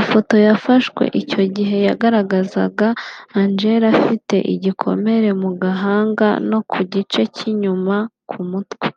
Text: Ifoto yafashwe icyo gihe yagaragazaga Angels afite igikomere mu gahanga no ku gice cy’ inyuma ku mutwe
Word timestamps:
Ifoto 0.00 0.34
yafashwe 0.46 1.02
icyo 1.22 1.42
gihe 1.56 1.76
yagaragazaga 1.88 2.88
Angels 3.40 3.90
afite 3.92 4.36
igikomere 4.54 5.28
mu 5.42 5.50
gahanga 5.62 6.28
no 6.50 6.60
ku 6.70 6.78
gice 6.92 7.20
cy’ 7.34 7.42
inyuma 7.50 7.96
ku 8.28 8.38
mutwe 8.50 8.88